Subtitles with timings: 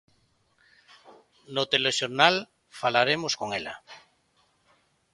[1.55, 2.35] No telexornal
[2.79, 3.75] falaremos con ela.